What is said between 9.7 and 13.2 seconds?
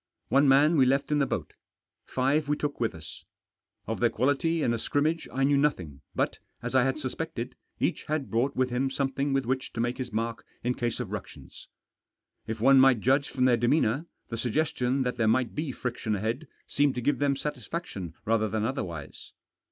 to make his mark in case of ructions. If one might